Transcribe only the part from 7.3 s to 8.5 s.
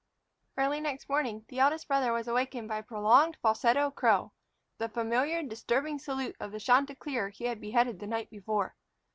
had beheaded the night